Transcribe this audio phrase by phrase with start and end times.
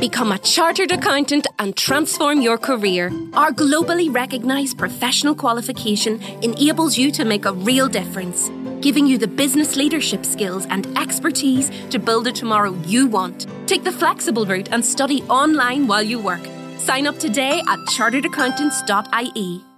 [0.00, 3.12] Become a chartered accountant and transform your career.
[3.34, 8.48] Our globally recognized professional qualification enables you to make a real difference,
[8.80, 13.46] giving you the business leadership skills and expertise to build a tomorrow you want.
[13.66, 16.46] Take the flexible route and study online while you work.
[16.78, 19.69] Sign up today at charteredaccountants.ie.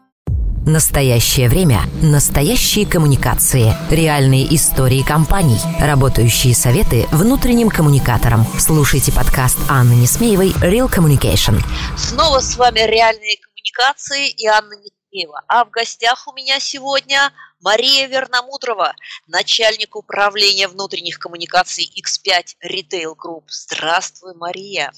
[0.66, 1.80] Настоящее время.
[2.02, 3.74] Настоящие коммуникации.
[3.90, 5.58] Реальные истории компаний.
[5.80, 8.46] Работающие советы внутренним коммуникаторам.
[8.61, 11.58] Слушайте подкаст Анны Несмеевой «Real Communication».
[11.98, 15.43] Снова с вами «Реальные коммуникации» и Анна Несмеева.
[15.48, 18.94] А в гостях у меня сегодня Мария Верномудрова,
[19.26, 23.46] начальник управления внутренних коммуникаций X5 Retail Group.
[23.49, 24.93] Здравствуй, Мария.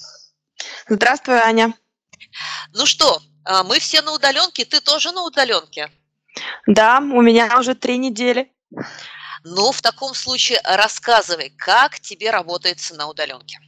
[0.91, 1.73] Здравствуй, Аня.
[2.73, 5.91] Ну что, а, мы все на удаленке, ты тоже на удаленке?
[6.67, 8.53] Да, у меня уже три недели.
[9.45, 13.61] Ну, в таком случае рассказывай, как тебе работается на удаленке?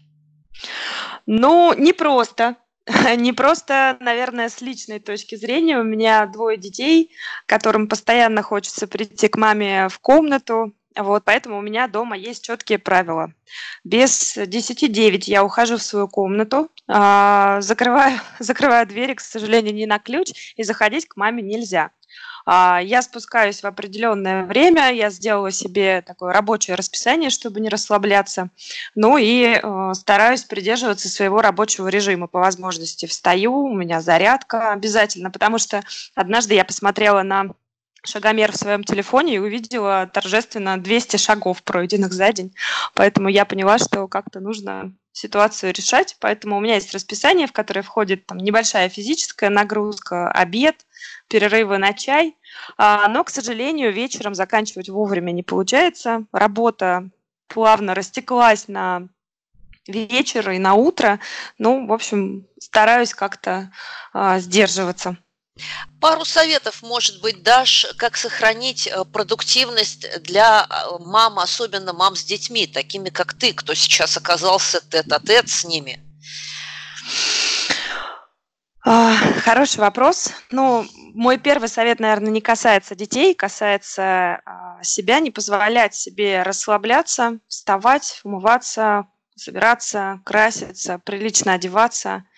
[1.26, 2.56] Ну, не просто.
[3.16, 5.78] Не просто, наверное, с личной точки зрения.
[5.78, 7.10] У меня двое детей,
[7.46, 12.78] которым постоянно хочется прийти к маме в комнату, вот, поэтому у меня дома есть четкие
[12.78, 13.32] правила.
[13.84, 19.98] Без 10-9 я ухожу в свою комнату, э, закрываю, закрываю двери, к сожалению, не на
[19.98, 21.90] ключ, и заходить к маме нельзя.
[22.46, 28.50] Э, я спускаюсь в определенное время, я сделала себе такое рабочее расписание, чтобы не расслабляться,
[28.94, 33.06] ну и э, стараюсь придерживаться своего рабочего режима по возможности.
[33.06, 35.82] Встаю, у меня зарядка обязательно, потому что
[36.14, 37.50] однажды я посмотрела на
[38.04, 42.54] шагомер в своем телефоне и увидела торжественно 200 шагов пройденных за день.
[42.94, 46.16] Поэтому я поняла, что как-то нужно ситуацию решать.
[46.20, 50.86] Поэтому у меня есть расписание, в которое входит там, небольшая физическая нагрузка, обед,
[51.28, 52.36] перерывы на чай.
[52.76, 56.26] А, но, к сожалению, вечером заканчивать вовремя не получается.
[56.32, 57.08] Работа
[57.48, 59.08] плавно растеклась на
[59.86, 61.20] вечер и на утро.
[61.58, 63.72] Ну, в общем, стараюсь как-то
[64.12, 65.16] а, сдерживаться.
[66.00, 72.24] Пару советов, может быть, дашь, как сохранить э, продуктивность для э, мам, особенно мам с
[72.24, 75.98] детьми, такими как ты, кто сейчас оказался тет-а-тет с ними?
[78.84, 80.30] А, хороший вопрос.
[80.50, 87.38] Ну, мой первый совет, наверное, не касается детей, касается а, себя, не позволять себе расслабляться,
[87.48, 92.24] вставать, умываться, собираться, краситься, прилично одеваться–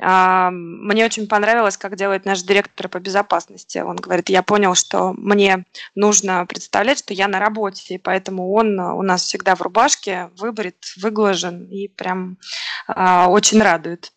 [0.00, 3.78] мне очень понравилось, как делает наш директор по безопасности.
[3.78, 8.78] Он говорит, я понял, что мне нужно представлять, что я на работе, и поэтому он
[8.78, 12.38] у нас всегда в рубашке, выбрит, выглажен и прям
[12.86, 14.12] а, очень радует.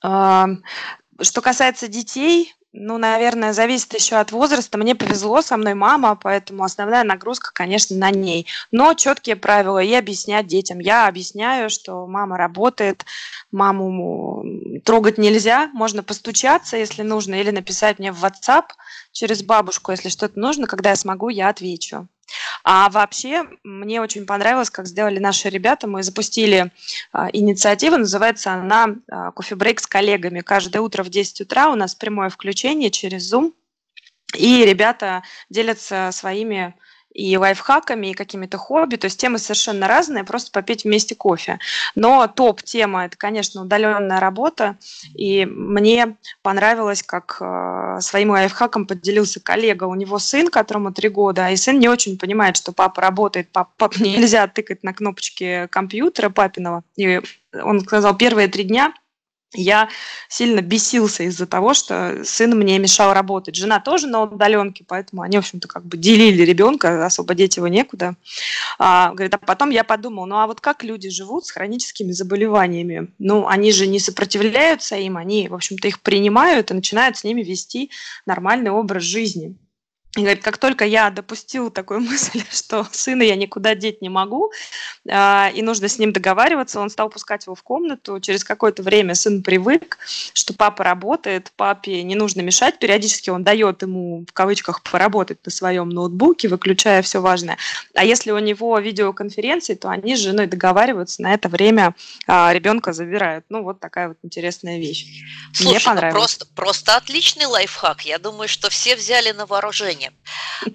[0.00, 4.76] Что касается детей, ну, наверное, зависит еще от возраста.
[4.76, 8.46] Мне повезло, со мной мама, поэтому основная нагрузка, конечно, на ней.
[8.70, 10.78] Но четкие правила и объяснять детям.
[10.80, 13.04] Я объясняю, что мама работает,
[13.50, 14.44] маму
[14.84, 18.66] трогать нельзя, можно постучаться, если нужно, или написать мне в WhatsApp
[19.12, 22.08] через бабушку, если что-то нужно, когда я смогу, я отвечу.
[22.68, 25.86] А вообще, мне очень понравилось, как сделали наши ребята.
[25.86, 26.72] Мы запустили
[27.12, 30.40] а, инициативу, называется она а, «Кофе-брейк с коллегами».
[30.40, 33.52] Каждое утро в 10 утра у нас прямое включение через Zoom,
[34.34, 36.74] и ребята делятся своими
[37.16, 38.96] и лайфхаками, и какими-то хобби.
[38.96, 41.58] То есть темы совершенно разные, просто попить вместе кофе.
[41.94, 44.76] Но топ-тема– это, конечно, удаленная работа.
[45.14, 49.84] И мне понравилось, как э, своим лайфхаком поделился коллега.
[49.84, 53.70] У него сын, которому три года, и сын не очень понимает, что папа работает, пап,
[53.78, 56.82] пап нельзя тыкать на кнопочки компьютера папиного.
[56.96, 57.22] И
[57.54, 58.92] он сказал, первые три дня–
[59.56, 59.88] я
[60.28, 63.56] сильно бесился из-за того, что сын мне мешал работать.
[63.56, 67.68] Жена тоже на удаленке, поэтому они, в общем-то, как бы делили ребенка, особо деть его
[67.68, 68.14] некуда.
[68.78, 73.08] А, говорит, а потом я подумал, ну а вот как люди живут с хроническими заболеваниями?
[73.18, 77.42] Ну, они же не сопротивляются им, они, в общем-то, их принимают и начинают с ними
[77.42, 77.90] вести
[78.26, 79.56] нормальный образ жизни.
[80.16, 84.50] И говорит, как только я допустил такую мысль, что сына я никуда деть не могу,
[85.06, 88.18] э, и нужно с ним договариваться, он стал пускать его в комнату.
[88.20, 89.98] Через какое-то время сын привык,
[90.32, 92.78] что папа работает, папе не нужно мешать.
[92.78, 97.58] Периодически он дает ему, в кавычках, поработать на своем ноутбуке, выключая все важное.
[97.94, 101.94] А если у него видеоконференции, то они с женой договариваются, на это время
[102.26, 103.44] э, ребенка забирают.
[103.50, 105.06] Ну, вот такая вот интересная вещь.
[105.52, 106.14] Слушай, Мне ну понравилось.
[106.14, 108.02] Ну просто, просто отличный лайфхак.
[108.02, 110.12] Я думаю, что все взяли на вооружение жизни.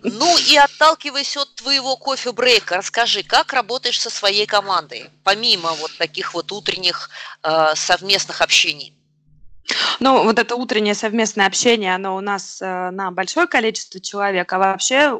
[0.03, 6.33] Ну и отталкиваясь от твоего кофе-брейка, расскажи, как работаешь со своей командой, помимо вот таких
[6.33, 7.09] вот утренних
[7.43, 8.93] э, совместных общений?
[9.99, 14.57] Ну, вот это утреннее совместное общение, оно у нас э, на большое количество человек, а
[14.57, 15.17] вообще,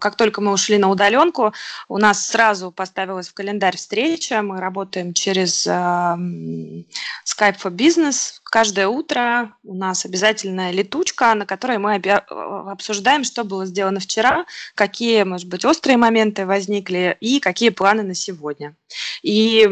[0.00, 1.52] как только мы ушли на удаленку,
[1.88, 8.41] у нас сразу поставилась в календарь встреча, мы работаем через э, Skype for Business.
[8.52, 14.44] Каждое утро у нас обязательная летучка, на которой мы обсуждаем, что было сделано вчера,
[14.74, 18.76] какие, может быть, острые моменты возникли и какие планы на сегодня.
[19.22, 19.66] И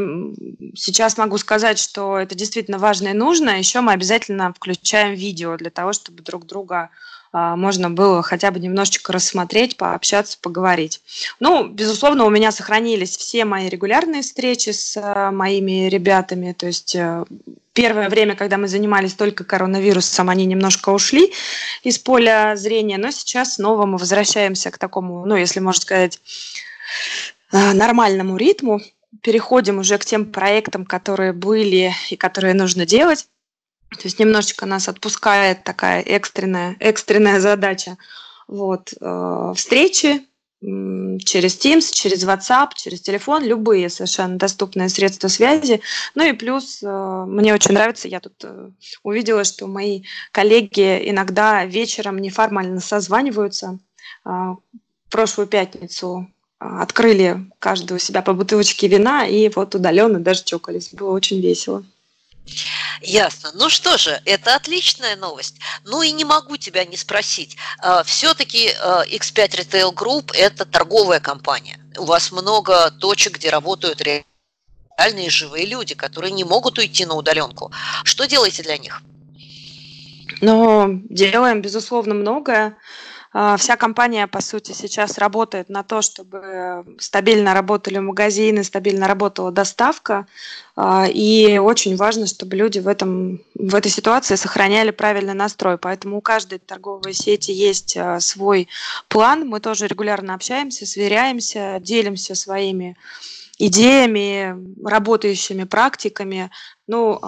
[0.74, 3.58] сейчас могу сказать, что это действительно важно и нужно.
[3.58, 6.88] Еще мы обязательно включаем видео для того, чтобы друг друга
[7.32, 11.00] можно было хотя бы немножечко рассмотреть, пообщаться, поговорить.
[11.38, 16.96] Ну, безусловно, у меня сохранились все мои регулярные встречи с а, моими ребятами, то есть
[16.96, 17.24] э,
[17.72, 21.32] первое время, когда мы занимались только коронавирусом, они немножко ушли
[21.84, 26.20] из поля зрения, но сейчас снова мы возвращаемся к такому, ну, если можно сказать,
[27.52, 28.80] э, нормальному ритму,
[29.22, 33.26] переходим уже к тем проектам, которые были и которые нужно делать.
[33.90, 37.96] То есть немножечко нас отпускает такая экстренная, экстренная задача.
[38.46, 40.22] Вот, э, встречи
[40.60, 45.80] через Teams, через WhatsApp, через телефон, любые совершенно доступные средства связи.
[46.14, 48.70] Ну и плюс э, мне очень нравится, я тут э,
[49.02, 50.02] увидела, что мои
[50.32, 53.78] коллеги иногда вечером неформально созваниваются.
[55.10, 60.92] Прошлую пятницу открыли каждый у себя по бутылочке вина и вот удаленно даже чокались.
[60.92, 61.84] Было очень весело.
[63.00, 63.50] Ясно.
[63.54, 65.56] Ну что же, это отличная новость.
[65.84, 67.56] Ну и не могу тебя не спросить.
[67.78, 71.78] А, Все-таки X5 Retail Group– это торговая компания.
[71.96, 77.72] У вас много точек, где работают реальные живые люди, которые не могут уйти на удаленку.
[78.04, 79.02] Что делаете для них?
[80.42, 82.76] Ну, делаем, безусловно, многое.
[83.32, 89.52] А, вся компания, по сути, сейчас работает на то, чтобы стабильно работали магазины, стабильно работала
[89.52, 90.26] доставка.
[90.74, 95.78] А, и очень важно, чтобы люди в, этом, в этой ситуации сохраняли правильный настрой.
[95.78, 98.68] Поэтому у каждой торговой сети есть а, свой
[99.06, 99.46] план.
[99.46, 102.96] Мы тоже регулярно общаемся, сверяемся, делимся своими
[103.60, 106.50] идеями, работающими практиками.
[106.88, 107.20] Ну,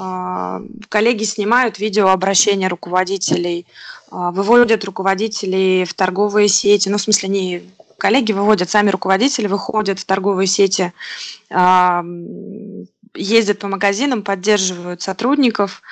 [0.89, 3.67] коллеги снимают видеообращения руководителей,
[4.11, 7.63] выводят руководителей в торговые сети, ну, в смысле, не
[7.99, 10.93] коллеги выводят, сами руководители выходят в торговые сети,
[13.15, 15.83] ездят по магазинам, поддерживают сотрудников.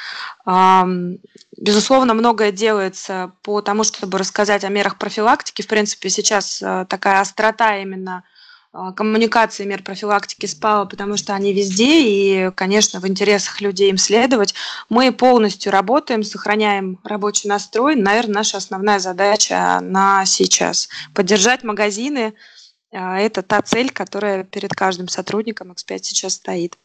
[1.57, 5.61] Безусловно, многое делается по тому, чтобы рассказать о мерах профилактики.
[5.63, 6.59] В принципе, сейчас
[6.89, 8.40] такая острота именно а,
[8.73, 14.55] коммуникации мер профилактики спала, потому что они везде, и, конечно, в интересах людей им следовать.
[14.89, 17.97] Мы полностью работаем, сохраняем рабочий настрой.
[17.97, 20.89] Наверное, наша основная задача на сейчас.
[21.15, 22.35] Поддержать магазины
[22.93, 26.77] а,– это та цель, которая перед каждым сотрудником X5 сейчас стоит.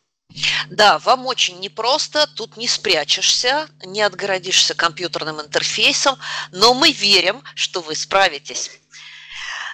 [0.69, 6.17] Да, вам очень непросто, тут не спрячешься, не отгородишься компьютерным интерфейсом,
[6.51, 8.71] но мы верим, что вы справитесь.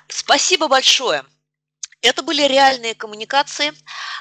[0.10, 1.24] Спасибо большое.
[2.02, 3.74] Это были реальные коммуникации.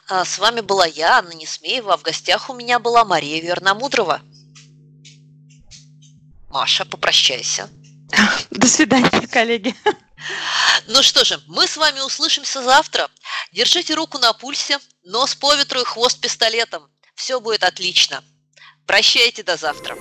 [0.09, 4.21] А, с вами была я, Анна Несмеева, а в гостях у меня была Мария Верномудрова.
[6.51, 7.71] Маша, попрощайся.
[8.51, 9.75] До свидания, коллеги.
[10.89, 13.09] Ну что же, мы с вами услышимся завтра.
[13.53, 16.83] Держите руку на пульсе, нос по ветру и хвост пистолетом.
[17.15, 18.23] Все будет отлично.
[18.87, 19.95] Прощайте до завтра.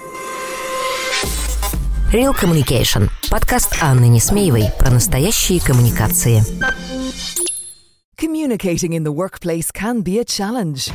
[2.12, 3.10] Real Communication.
[3.30, 6.44] Подкаст Анны Несмеевой про настоящие коммуникации.
[8.20, 10.92] Communicating in the workplace can be a challenge.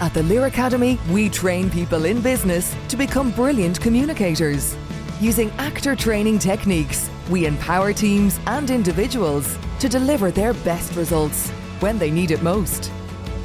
[0.00, 4.76] At the Lear Academy, we train people in business to become brilliant communicators.
[5.20, 11.96] Using actor training techniques, we empower teams and individuals to deliver their best results when
[11.96, 12.90] they need it most.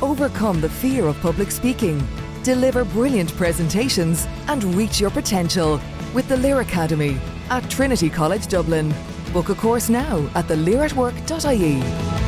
[0.02, 2.02] Overcome the fear of public speaking,
[2.42, 5.80] deliver brilliant presentations, and reach your potential
[6.16, 7.20] with the Lear Academy
[7.52, 8.92] at Trinity College Dublin.
[9.34, 12.19] Book a course now at thelearatwork.ie.